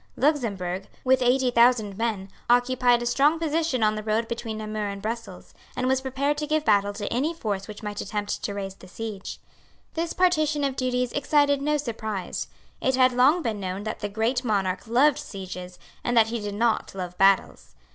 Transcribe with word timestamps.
Luxemburg, 0.17 0.87
with 1.03 1.21
eighty 1.21 1.51
thousand 1.51 1.95
men, 1.95 2.29
occupied 2.49 3.03
a 3.03 3.05
strong 3.05 3.37
position 3.37 3.83
on 3.83 3.93
the 3.93 4.01
road 4.01 4.27
between 4.27 4.57
Namur 4.57 4.87
and 4.87 4.99
Brussels, 4.99 5.53
and 5.75 5.85
was 5.85 6.01
prepared 6.01 6.39
to 6.39 6.47
give 6.47 6.65
battle 6.65 6.91
to 6.93 7.07
any 7.13 7.35
force 7.35 7.67
which 7.67 7.83
might 7.83 8.01
attempt 8.01 8.41
to 8.43 8.55
raise 8.55 8.73
the 8.73 8.87
siege. 8.87 9.39
This 9.93 10.13
partition 10.13 10.63
of 10.63 10.75
duties 10.75 11.11
excited 11.11 11.61
no 11.61 11.77
surprise. 11.77 12.47
It 12.81 12.95
had 12.95 13.11
long 13.13 13.43
been 13.43 13.59
known 13.59 13.83
that 13.83 13.99
the 13.99 14.09
great 14.09 14.43
Monarch 14.43 14.87
loved 14.87 15.19
sieges, 15.19 15.77
and 16.03 16.17
that 16.17 16.29
he 16.29 16.39
did 16.39 16.55
not 16.55 16.95
love 16.95 17.15
battles. 17.19 17.75